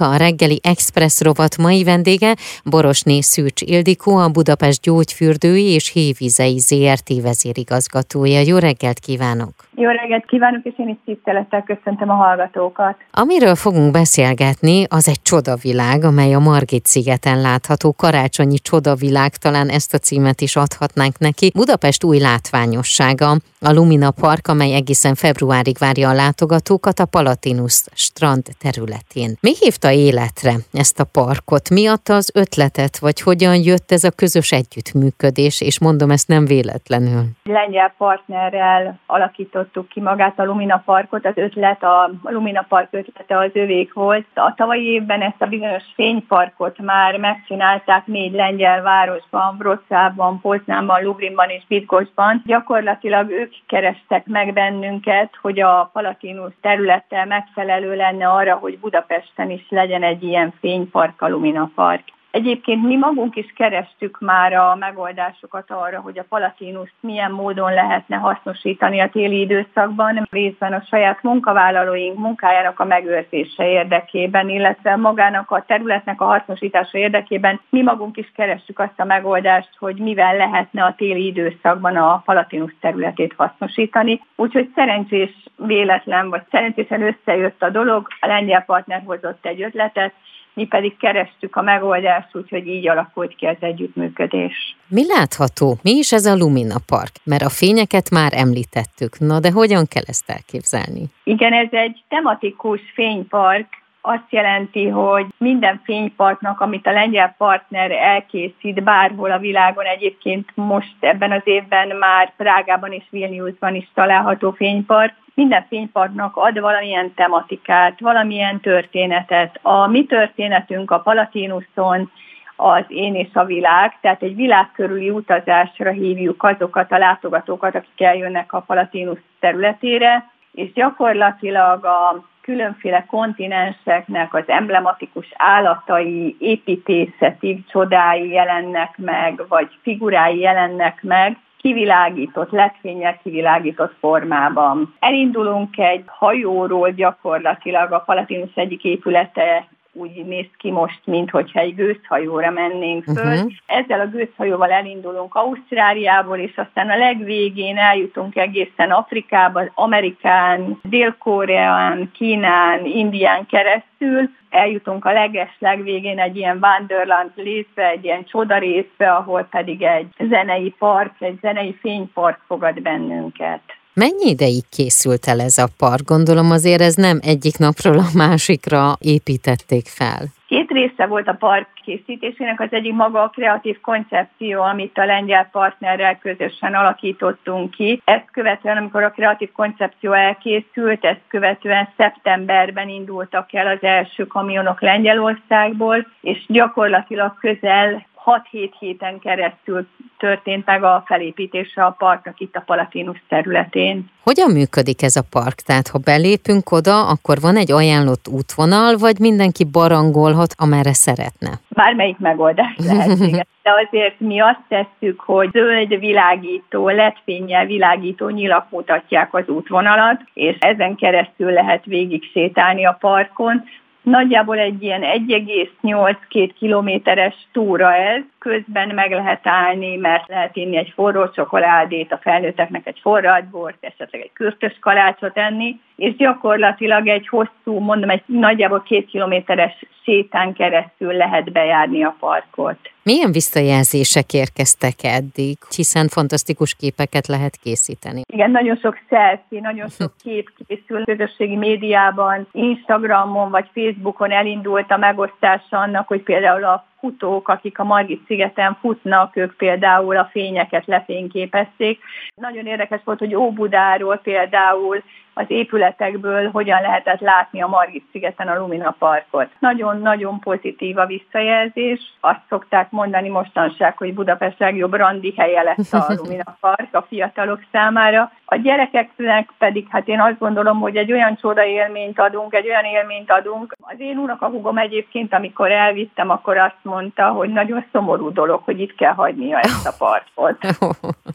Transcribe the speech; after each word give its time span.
A 0.00 0.16
reggeli 0.16 0.60
Express 0.62 1.20
rovat 1.20 1.56
mai 1.56 1.84
vendége 1.84 2.34
Borosné 2.64 3.20
Szűcs 3.20 3.62
Ildikó, 3.62 4.16
a 4.16 4.28
Budapest 4.28 4.82
gyógyfürdői 4.82 5.64
és 5.64 5.90
hévizei 5.92 6.58
ZRT 6.58 7.22
vezérigazgatója. 7.22 8.40
Jó 8.40 8.58
reggelt 8.58 8.98
kívánok! 8.98 9.52
Jó 9.74 9.88
reggelt 9.88 10.24
kívánok, 10.26 10.64
és 10.64 10.72
én 10.76 10.88
is 10.88 10.96
tisztelettel 11.04 11.62
köszöntöm 11.62 12.10
a 12.10 12.14
hallgatókat. 12.14 12.96
Amiről 13.10 13.54
fogunk 13.54 13.92
beszélgetni, 13.92 14.84
az 14.88 15.08
egy 15.08 15.22
csodavilág, 15.22 16.04
amely 16.04 16.34
a 16.34 16.38
Margit 16.38 16.86
szigeten 16.86 17.40
látható 17.40 17.92
karácsonyi 17.92 18.58
csodavilág, 18.58 19.36
talán 19.36 19.68
ezt 19.68 19.94
a 19.94 19.98
címet 19.98 20.40
is 20.40 20.56
adhatnánk 20.56 21.18
neki. 21.18 21.50
Budapest 21.54 22.04
új 22.04 22.18
látványossága, 22.18 23.36
a 23.60 23.72
Lumina 23.72 24.10
Park, 24.10 24.48
amely 24.48 24.74
egészen 24.74 25.14
februárig 25.14 25.76
várja 25.78 26.08
a 26.08 26.12
látogatókat 26.14 26.98
a 26.98 27.06
Palatinus 27.06 27.84
strand 27.94 28.44
területén. 28.58 29.36
Mi 29.40 29.52
hívta 29.60 29.90
életre 29.90 30.52
ezt 30.72 31.00
a 31.00 31.04
parkot? 31.12 31.70
Mi 31.70 31.86
adta 31.86 32.14
az 32.14 32.30
ötletet, 32.34 32.98
vagy 32.98 33.20
hogyan 33.20 33.54
jött 33.54 33.92
ez 33.92 34.04
a 34.04 34.10
közös 34.10 34.52
együttműködés, 34.52 35.60
és 35.60 35.80
mondom 35.80 36.10
ezt 36.10 36.28
nem 36.28 36.44
véletlenül? 36.44 37.24
Lengyel 37.42 37.94
partnerrel 37.98 38.98
alakítottuk 39.06 39.88
ki 39.88 40.00
magát 40.00 40.38
a 40.38 40.44
Lumina 40.44 40.82
Parkot, 40.84 41.26
az 41.26 41.36
ötlet, 41.36 41.82
a 41.82 42.10
Lumina 42.22 42.64
Park 42.68 42.88
ötlete 42.90 43.38
az 43.38 43.50
övék 43.52 43.92
volt. 43.92 44.26
A 44.34 44.54
tavalyi 44.56 44.86
évben 44.86 45.22
ezt 45.22 45.42
a 45.42 45.46
bizonyos 45.46 45.82
fényparkot 45.94 46.78
már 46.78 47.16
megcsinálták 47.16 48.06
négy 48.06 48.32
lengyel 48.32 48.82
városban, 48.82 49.56
Wrocławban, 49.58 50.40
Poznánban, 50.40 51.02
Lubrinban 51.02 51.48
és 51.48 51.62
Bitgosban. 51.68 52.42
Gyakorlatilag 52.46 53.30
ők 53.30 53.52
kerestek 53.66 54.26
meg 54.26 54.52
bennünket, 54.52 55.38
hogy 55.40 55.60
a 55.60 55.90
Palatinus 55.92 56.52
területe 56.60 57.24
megfelelő 57.24 57.96
lenne 57.96 58.28
arra, 58.28 58.54
hogy 58.54 58.78
Budapesten 58.78 59.50
is 59.50 59.66
legyen 59.68 60.02
egy 60.02 60.22
ilyen 60.22 60.52
fénypark, 60.60 61.22
Alumina 61.22 61.70
Park. 61.74 62.02
Egyébként 62.36 62.82
mi 62.82 62.96
magunk 62.96 63.36
is 63.36 63.52
kerestük 63.54 64.18
már 64.20 64.52
a 64.52 64.74
megoldásokat 64.74 65.70
arra, 65.70 66.00
hogy 66.00 66.18
a 66.18 66.24
palatinust 66.28 66.94
milyen 67.00 67.30
módon 67.30 67.72
lehetne 67.72 68.16
hasznosítani 68.16 69.00
a 69.00 69.08
téli 69.08 69.40
időszakban, 69.40 70.26
részben 70.30 70.72
a 70.72 70.84
saját 70.90 71.22
munkavállalóink 71.22 72.18
munkájának 72.18 72.80
a 72.80 72.84
megőrzése 72.84 73.68
érdekében, 73.68 74.48
illetve 74.48 74.96
magának 74.96 75.50
a 75.50 75.64
területnek 75.66 76.20
a 76.20 76.24
hasznosítása 76.24 76.98
érdekében 76.98 77.60
mi 77.68 77.82
magunk 77.82 78.16
is 78.16 78.32
kerestük 78.34 78.78
azt 78.78 79.00
a 79.00 79.04
megoldást, 79.04 79.70
hogy 79.78 79.96
mivel 79.96 80.36
lehetne 80.36 80.84
a 80.84 80.94
téli 80.96 81.26
időszakban 81.26 81.96
a 81.96 82.22
palatinus 82.24 82.74
területét 82.80 83.34
hasznosítani. 83.36 84.20
Úgyhogy 84.34 84.70
szerencsés 84.74 85.30
véletlen, 85.56 86.30
vagy 86.30 86.42
szerencsésen 86.50 87.02
összejött 87.02 87.62
a 87.62 87.70
dolog, 87.70 88.06
a 88.20 88.26
lengyel 88.26 88.64
partner 88.64 89.02
hozott 89.04 89.46
egy 89.46 89.62
ötletet, 89.62 90.12
mi 90.56 90.66
pedig 90.66 90.96
kerestük 90.96 91.56
a 91.56 91.62
megoldást, 91.62 92.36
úgyhogy 92.36 92.66
így 92.66 92.88
alakult 92.88 93.34
ki 93.36 93.46
az 93.46 93.56
együttműködés. 93.60 94.76
Mi 94.88 95.06
látható? 95.06 95.76
Mi 95.82 95.90
is 95.90 96.12
ez 96.12 96.26
a 96.26 96.36
Lumina 96.36 96.76
Park? 96.86 97.12
Mert 97.24 97.42
a 97.42 97.48
fényeket 97.48 98.10
már 98.10 98.32
említettük. 98.34 99.18
Na 99.18 99.40
de 99.40 99.50
hogyan 99.50 99.86
kell 99.86 100.02
ezt 100.06 100.30
elképzelni? 100.30 101.04
Igen, 101.24 101.52
ez 101.52 101.68
egy 101.70 102.04
tematikus 102.08 102.80
fénypark, 102.94 103.66
azt 104.06 104.30
jelenti, 104.30 104.88
hogy 104.88 105.26
minden 105.38 105.80
fényparknak, 105.84 106.60
amit 106.60 106.86
a 106.86 106.92
lengyel 106.92 107.34
partner 107.38 107.90
elkészít 107.90 108.82
bárhol 108.82 109.30
a 109.30 109.38
világon, 109.38 109.84
egyébként 109.84 110.48
most 110.54 110.96
ebben 111.00 111.32
az 111.32 111.42
évben 111.44 111.96
már 111.96 112.32
Prágában 112.36 112.92
és 112.92 113.04
Vilniusban 113.10 113.74
is 113.74 113.90
található 113.94 114.50
fénypark, 114.50 115.14
minden 115.34 115.66
fényparknak 115.68 116.36
ad 116.36 116.60
valamilyen 116.60 117.14
tematikát, 117.14 118.00
valamilyen 118.00 118.60
történetet. 118.60 119.58
A 119.62 119.86
mi 119.86 120.04
történetünk 120.04 120.90
a 120.90 121.00
Palatinuson, 121.00 122.10
az 122.56 122.84
Én 122.88 123.14
és 123.14 123.28
a 123.32 123.44
világ, 123.44 123.98
tehát 124.00 124.22
egy 124.22 124.34
világ 124.34 124.70
körüli 124.72 125.10
utazásra 125.10 125.90
hívjuk 125.90 126.42
azokat 126.42 126.92
a 126.92 126.98
látogatókat, 126.98 127.74
akik 127.74 128.00
eljönnek 128.00 128.52
a 128.52 128.60
Palatinus 128.60 129.18
területére, 129.40 130.30
és 130.52 130.72
gyakorlatilag 130.72 131.84
a 131.84 132.24
különféle 132.46 133.04
kontinenseknek 133.08 134.34
az 134.34 134.44
emblematikus 134.46 135.26
állatai, 135.36 136.36
építészeti 136.38 137.64
csodái 137.68 138.28
jelennek 138.28 138.96
meg, 138.96 139.42
vagy 139.48 139.68
figurái 139.82 140.38
jelennek 140.38 141.02
meg, 141.02 141.36
kivilágított, 141.56 142.50
letfényel 142.50 143.18
kivilágított 143.22 143.94
formában. 144.00 144.94
Elindulunk 144.98 145.78
egy 145.78 146.04
hajóról 146.06 146.90
gyakorlatilag 146.90 147.92
a 147.92 147.98
Palatinus 147.98 148.54
egyik 148.54 148.84
épülete 148.84 149.66
úgy 149.98 150.24
néz 150.24 150.46
ki 150.58 150.70
most, 150.70 151.00
mintha 151.04 151.42
egy 151.52 151.74
gőzhajóra 151.74 152.50
mennénk 152.50 153.04
föl. 153.04 153.32
Uh-huh. 153.32 153.52
Ezzel 153.66 154.00
a 154.00 154.06
gőzhajóval 154.06 154.70
elindulunk 154.70 155.34
Ausztráliából, 155.34 156.38
és 156.38 156.56
aztán 156.56 156.90
a 156.90 156.96
legvégén 156.96 157.76
eljutunk 157.76 158.36
egészen 158.36 158.90
Afrikába, 158.90 159.62
Amerikán, 159.74 160.78
Dél-Koreán, 160.82 162.10
Kínán, 162.14 162.84
Indián 162.84 163.46
keresztül, 163.46 164.30
eljutunk 164.50 165.04
a 165.04 165.12
leges 165.12 165.56
legvégén 165.58 166.18
egy 166.18 166.36
ilyen 166.36 166.58
Wanderland 166.62 167.30
részbe, 167.34 167.88
egy 167.88 168.04
ilyen 168.04 168.24
csoda 168.24 168.58
részbe, 168.58 169.12
ahol 169.12 169.42
pedig 169.50 169.82
egy 169.82 170.06
zenei 170.28 170.74
park, 170.78 171.12
egy 171.18 171.38
zenei 171.40 171.76
fénypark 171.80 172.40
fogad 172.46 172.82
bennünket. 172.82 173.60
Mennyi 174.04 174.28
ideig 174.30 174.68
készült 174.76 175.26
el 175.26 175.40
ez 175.40 175.58
a 175.58 175.68
park? 175.78 176.04
Gondolom 176.04 176.50
azért 176.50 176.80
ez 176.80 176.94
nem 176.94 177.18
egyik 177.22 177.58
napról 177.58 177.98
a 177.98 178.12
másikra 178.14 178.82
építették 179.00 179.86
fel. 179.86 180.20
Két 180.46 180.70
része 180.70 181.06
volt 181.06 181.28
a 181.28 181.36
park 181.38 181.68
készítésének, 181.84 182.60
az 182.60 182.68
egyik 182.70 182.92
maga 182.92 183.22
a 183.22 183.28
kreatív 183.28 183.80
koncepció, 183.80 184.62
amit 184.62 184.98
a 184.98 185.04
lengyel 185.04 185.48
partnerrel 185.52 186.18
közösen 186.18 186.74
alakítottunk 186.74 187.70
ki. 187.70 188.02
Ezt 188.04 188.30
követően, 188.32 188.76
amikor 188.76 189.02
a 189.02 189.10
kreatív 189.10 189.52
koncepció 189.52 190.12
elkészült, 190.12 191.04
ezt 191.04 191.24
követően 191.28 191.88
szeptemberben 191.96 192.88
indultak 192.88 193.54
el 193.54 193.66
az 193.66 193.82
első 193.82 194.26
kamionok 194.26 194.80
Lengyelországból, 194.80 196.06
és 196.20 196.44
gyakorlatilag 196.48 197.38
közel 197.38 198.06
6-7 198.26 198.70
héten 198.78 199.18
keresztül 199.18 199.86
történt 200.18 200.66
meg 200.66 200.84
a 200.84 201.02
felépítése 201.06 201.84
a 201.84 201.94
parknak 201.98 202.40
itt 202.40 202.56
a 202.56 202.62
Palatinus 202.66 203.22
területén. 203.28 204.10
Hogyan 204.22 204.50
működik 204.50 205.02
ez 205.02 205.16
a 205.16 205.22
park? 205.30 205.54
Tehát 205.54 205.88
ha 205.88 205.98
belépünk 205.98 206.70
oda, 206.70 207.08
akkor 207.08 207.40
van 207.40 207.56
egy 207.56 207.72
ajánlott 207.72 208.28
útvonal, 208.28 208.96
vagy 208.96 209.18
mindenki 209.18 209.64
barangolhat, 209.64 210.54
amerre 210.56 210.92
szeretne? 210.92 211.50
Bármelyik 211.68 212.18
megoldás 212.18 212.74
lehetséges. 212.88 213.46
De 213.62 213.70
azért 213.86 214.20
mi 214.20 214.40
azt 214.40 214.62
tesszük, 214.68 215.20
hogy 215.20 215.50
zöld 215.52 215.98
világító, 215.98 216.88
letfényel 216.88 217.66
világító 217.66 218.28
nyilak 218.28 218.70
mutatják 218.70 219.34
az 219.34 219.48
útvonalat, 219.48 220.20
és 220.34 220.56
ezen 220.58 220.94
keresztül 220.94 221.52
lehet 221.52 221.84
végig 221.84 222.30
sétálni 222.32 222.86
a 222.86 222.96
parkon. 223.00 223.64
Nagyjából 224.10 224.58
egy 224.58 224.82
ilyen 224.82 225.02
1,8-2 225.02 226.50
kilométeres 226.58 227.34
túra 227.52 227.94
ez, 227.94 228.22
közben 228.38 228.94
meg 228.94 229.10
lehet 229.10 229.46
állni, 229.46 229.96
mert 229.96 230.28
lehet 230.28 230.56
inni 230.56 230.76
egy 230.76 230.92
forró 230.94 231.28
csokoládét, 231.28 232.12
a 232.12 232.18
felnőtteknek 232.18 232.86
egy 232.86 232.98
forradbort, 233.02 233.76
esetleg 233.80 234.20
egy 234.20 234.32
kürtös 234.32 234.78
kalácsot 234.80 235.36
enni, 235.36 235.80
és 235.96 236.16
gyakorlatilag 236.16 237.06
egy 237.08 237.28
hosszú, 237.28 237.78
mondom, 237.78 238.10
egy 238.10 238.22
nagyjából 238.26 238.82
két 238.82 239.06
kilométeres 239.06 239.84
sétán 240.04 240.52
keresztül 240.52 241.12
lehet 241.12 241.52
bejárni 241.52 242.04
a 242.04 242.16
parkot. 242.20 242.78
Milyen 243.02 243.32
visszajelzések 243.32 244.32
érkeztek 244.32 244.94
eddig, 245.02 245.56
hiszen 245.76 246.08
fantasztikus 246.08 246.74
képeket 246.74 247.26
lehet 247.26 247.56
készíteni? 247.56 248.20
Igen, 248.32 248.50
nagyon 248.50 248.76
sok 248.76 248.98
selfie, 249.08 249.60
nagyon 249.60 249.88
sok 249.88 250.12
kép 250.24 250.50
készül 250.66 251.04
közösségi 251.04 251.56
médiában, 251.56 252.48
Instagramon 252.52 253.50
vagy 253.50 253.68
Facebookon 253.74 254.30
elindult 254.30 254.90
a 254.90 254.96
megosztása 254.96 255.78
annak, 255.78 256.08
hogy 256.08 256.22
például 256.22 256.64
a 256.64 256.86
futók, 257.00 257.48
akik 257.48 257.78
a 257.78 257.84
Margit 257.84 258.26
szigeten 258.26 258.76
futnak, 258.80 259.36
ők 259.36 259.56
például 259.56 260.16
a 260.16 260.28
fényeket 260.32 260.86
lefényképezték. 260.86 262.00
Nagyon 262.34 262.66
érdekes 262.66 263.00
volt, 263.04 263.18
hogy 263.18 263.34
Óbudáról 263.34 264.16
például 264.16 265.02
az 265.38 265.44
épületekből 265.48 266.50
hogyan 266.50 266.80
lehetett 266.80 267.20
látni 267.20 267.62
a 267.62 267.66
Margit 267.66 268.04
szigeten 268.12 268.48
a 268.48 268.58
Lumina 268.58 268.94
Parkot. 268.98 269.48
Nagyon-nagyon 269.58 270.40
pozitív 270.40 270.98
a 270.98 271.06
visszajelzés. 271.06 272.00
Azt 272.20 272.40
szokták 272.48 272.90
mondani 272.90 273.28
mostanság, 273.28 273.96
hogy 273.96 274.14
Budapest 274.14 274.58
legjobb 274.58 274.94
randi 274.94 275.34
helye 275.36 275.62
lesz 275.62 275.92
a 275.92 276.06
Lumina 276.22 276.56
Park 276.60 276.94
a 276.94 277.06
fiatalok 277.08 277.60
számára. 277.72 278.32
A 278.44 278.56
gyerekeknek 278.56 279.50
pedig, 279.58 279.86
hát 279.90 280.08
én 280.08 280.20
azt 280.20 280.38
gondolom, 280.38 280.80
hogy 280.80 280.96
egy 280.96 281.12
olyan 281.12 281.36
csoda 281.36 281.64
élményt 281.64 282.18
adunk, 282.18 282.54
egy 282.54 282.68
olyan 282.68 282.84
élményt 282.84 283.30
adunk. 283.30 283.76
Az 283.80 283.96
én 283.98 284.18
unokahúgom 284.18 284.78
egyébként, 284.78 285.34
amikor 285.34 285.70
elvittem, 285.70 286.30
akkor 286.30 286.56
azt 286.56 286.82
mondta, 286.82 287.28
hogy 287.28 287.52
nagyon 287.52 287.84
szomorú 287.92 288.32
dolog, 288.32 288.60
hogy 288.64 288.80
itt 288.80 288.94
kell 288.94 289.12
hagynia 289.12 289.58
ezt 289.58 289.86
a 289.86 289.94
parkot. 289.98 290.58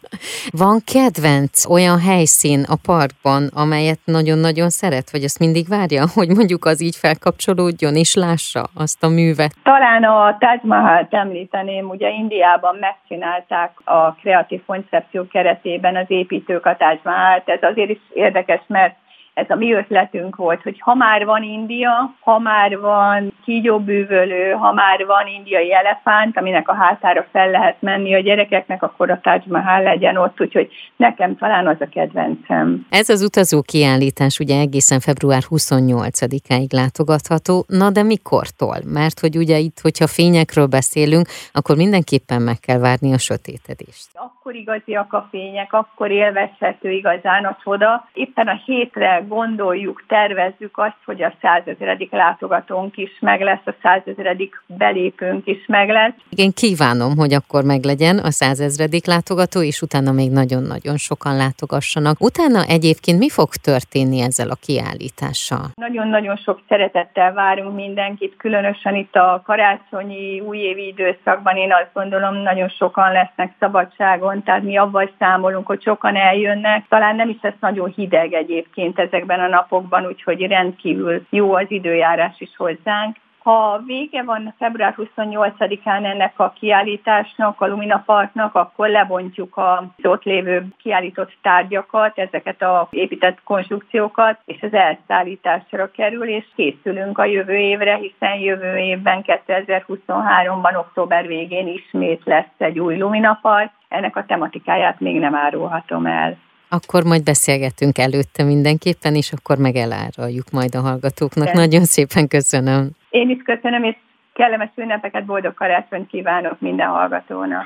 Van 0.51 0.79
kedvenc 0.93 1.69
olyan 1.69 1.99
helyszín 1.99 2.63
a 2.69 2.75
parkban, 2.85 3.49
amelyet 3.53 3.99
nagyon-nagyon 4.05 4.69
szeret, 4.69 5.11
vagy 5.11 5.23
azt 5.23 5.39
mindig 5.39 5.67
várja, 5.67 6.03
hogy 6.17 6.29
mondjuk 6.29 6.65
az 6.65 6.81
így 6.81 6.95
felkapcsolódjon 6.95 7.95
és 7.95 8.15
lássa 8.15 8.63
azt 8.75 9.03
a 9.03 9.07
művet? 9.07 9.51
Talán 9.63 10.03
a 10.03 10.37
Taj 10.39 10.59
Mahal-t 10.61 11.13
említeném, 11.13 11.89
ugye 11.89 12.09
Indiában 12.09 12.75
megcsinálták 12.79 13.71
a 13.83 14.13
kreatív 14.13 14.61
koncepció 14.65 15.27
keretében 15.27 15.95
az 15.95 16.05
építők 16.07 16.65
a 16.65 16.75
Taj 16.77 16.99
Mahal-t. 17.03 17.49
Ez 17.49 17.63
azért 17.63 17.89
is 17.89 17.99
érdekes, 18.13 18.61
mert 18.67 18.95
ez 19.41 19.49
a 19.49 19.55
mi 19.55 19.73
ötletünk 19.73 20.35
volt, 20.35 20.61
hogy 20.61 20.79
ha 20.79 20.95
már 20.95 21.25
van 21.25 21.43
India, 21.43 22.15
ha 22.19 22.39
már 22.39 22.79
van 22.79 23.33
kígyóbűvölő, 23.45 24.51
ha 24.51 24.73
már 24.73 25.05
van 25.05 25.27
indiai 25.37 25.73
elefánt, 25.73 26.37
aminek 26.37 26.67
a 26.67 26.73
hátára 26.73 27.27
fel 27.31 27.49
lehet 27.49 27.75
menni 27.79 28.15
a 28.15 28.19
gyerekeknek, 28.19 28.83
akkor 28.83 29.09
a 29.09 29.19
Taj 29.23 29.41
Mahal 29.45 29.83
legyen 29.83 30.17
ott, 30.17 30.41
úgyhogy 30.41 30.69
nekem 30.95 31.37
talán 31.37 31.67
az 31.67 31.75
a 31.79 31.87
kedvencem. 31.91 32.85
Ez 32.89 33.09
az 33.09 33.21
utazó 33.21 33.61
kiállítás 33.61 34.39
ugye 34.39 34.59
egészen 34.59 34.99
február 34.99 35.41
28-áig 35.49 36.73
látogatható, 36.73 37.65
na 37.67 37.89
de 37.89 38.03
mikortól? 38.03 38.77
Mert 38.85 39.19
hogy 39.19 39.37
ugye 39.37 39.57
itt, 39.57 39.79
hogyha 39.81 40.07
fényekről 40.07 40.65
beszélünk, 40.65 41.27
akkor 41.53 41.75
mindenképpen 41.75 42.41
meg 42.41 42.59
kell 42.59 42.79
várni 42.79 43.13
a 43.13 43.17
sötétedést. 43.17 44.09
Akkor 44.43 44.55
igaziak 44.55 45.13
a 45.13 45.27
fények, 45.29 45.73
akkor 45.73 46.11
élvezhető 46.11 46.91
igazán 46.91 47.45
a 47.45 47.57
csoda. 47.63 48.07
Éppen 48.13 48.47
a 48.47 48.61
hétre 48.65 49.23
gondoljuk, 49.27 50.03
tervezzük 50.07 50.77
azt, 50.77 50.97
hogy 51.05 51.23
a 51.23 51.33
százezeredik 51.41 52.11
látogatónk 52.11 52.97
is 52.97 53.17
meg 53.19 53.41
lesz, 53.41 53.65
a 53.65 53.73
százezeredik 53.81 54.63
belépőnk 54.67 55.47
is 55.47 55.65
meg 55.67 55.89
lesz. 55.89 56.13
Igen, 56.29 56.51
kívánom, 56.51 57.17
hogy 57.17 57.33
akkor 57.33 57.63
meglegyen 57.63 58.17
a 58.17 58.31
százezredik 58.31 59.05
látogató, 59.05 59.61
és 59.61 59.81
utána 59.81 60.11
még 60.11 60.31
nagyon-nagyon 60.31 60.97
sokan 60.97 61.35
látogassanak. 61.35 62.15
Utána 62.19 62.63
egyébként 62.67 63.19
mi 63.19 63.29
fog 63.29 63.49
történni 63.49 64.21
ezzel 64.21 64.49
a 64.49 64.61
kiállítással? 64.65 65.65
Nagyon-nagyon 65.75 66.35
sok 66.35 66.59
szeretettel 66.67 67.33
várunk 67.33 67.75
mindenkit, 67.75 68.37
különösen 68.37 68.95
itt 68.95 69.15
a 69.15 69.41
karácsonyi 69.45 70.39
újévi 70.39 70.87
időszakban 70.87 71.55
én 71.55 71.73
azt 71.73 71.93
gondolom, 71.93 72.35
nagyon 72.35 72.69
sokan 72.69 73.11
lesznek 73.11 73.53
szabadságon, 73.59 74.29
tehát 74.43 74.63
mi 74.63 74.77
avval 74.77 75.11
számolunk, 75.19 75.67
hogy 75.67 75.81
sokan 75.81 76.15
eljönnek. 76.15 76.85
Talán 76.87 77.15
nem 77.15 77.29
is 77.29 77.37
lesz 77.41 77.59
nagyon 77.59 77.89
hideg 77.95 78.33
egyébként 78.33 78.99
ez 78.99 79.09
ezekben 79.11 79.39
a 79.39 79.47
napokban, 79.47 80.05
úgyhogy 80.05 80.47
rendkívül 80.47 81.25
jó 81.29 81.53
az 81.53 81.65
időjárás 81.67 82.35
is 82.39 82.55
hozzánk. 82.57 83.15
Ha 83.43 83.81
vége 83.85 84.23
van 84.23 84.53
február 84.57 84.95
28-án 84.97 86.05
ennek 86.05 86.39
a 86.39 86.53
kiállításnak, 86.59 87.61
a 87.61 87.67
Lumina 87.67 88.03
Parknak, 88.05 88.55
akkor 88.55 88.89
lebontjuk 88.89 89.57
az 89.57 89.83
ott 90.03 90.23
lévő 90.23 90.65
kiállított 90.77 91.37
tárgyakat, 91.41 92.17
ezeket 92.17 92.61
a 92.61 92.87
épített 92.91 93.37
konstrukciókat, 93.43 94.39
és 94.45 94.61
az 94.61 94.73
elszállításra 94.73 95.91
kerül, 95.91 96.27
és 96.27 96.45
készülünk 96.55 97.17
a 97.17 97.25
jövő 97.25 97.55
évre, 97.55 97.95
hiszen 97.95 98.35
jövő 98.35 98.77
évben 98.77 99.23
2023-ban 99.47 100.77
október 100.77 101.27
végén 101.27 101.67
ismét 101.67 102.21
lesz 102.25 102.55
egy 102.57 102.79
új 102.79 102.97
Lumina 102.97 103.39
Park. 103.41 103.71
Ennek 103.91 104.15
a 104.15 104.25
tematikáját 104.27 104.99
még 104.99 105.19
nem 105.19 105.35
árulhatom 105.35 106.05
el. 106.05 106.37
Akkor 106.69 107.03
majd 107.03 107.23
beszélgetünk 107.23 107.97
előtte 107.97 108.43
mindenképpen, 108.43 109.15
és 109.15 109.31
akkor 109.31 109.57
meg 109.57 109.75
eláruljuk 109.75 110.51
majd 110.51 110.75
a 110.75 110.81
hallgatóknak. 110.81 111.45
De. 111.45 111.53
Nagyon 111.53 111.83
szépen 111.83 112.27
köszönöm. 112.27 112.89
Én 113.09 113.29
is 113.29 113.41
köszönöm, 113.43 113.83
és 113.83 113.95
kellemes 114.33 114.69
ünnepeket, 114.75 115.25
boldog 115.25 115.53
karácsonyt 115.53 116.07
kívánok 116.07 116.59
minden 116.59 116.87
hallgatónak. 116.87 117.65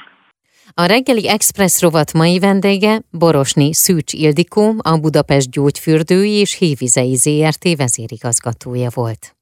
A 0.73 0.85
reggeli 0.85 1.29
Express 1.29 1.81
rovat 1.81 2.13
mai 2.13 2.39
vendége 2.39 2.99
Borosni 3.11 3.73
Szűcs 3.73 4.13
Ildikó, 4.13 4.73
a 4.77 4.99
Budapest 5.01 5.51
Gyógyfürdői 5.51 6.31
és 6.31 6.57
Hévizei 6.57 7.15
ZRT 7.15 7.77
vezérigazgatója 7.77 8.89
volt. 8.93 9.34